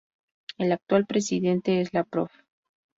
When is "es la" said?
1.79-2.03